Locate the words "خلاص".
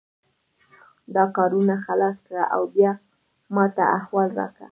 1.85-2.17